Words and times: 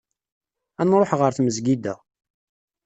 Ad 0.81 0.85
nruḥ 0.87 1.11
ɣer 1.19 1.31
tmezgida. 1.33 1.95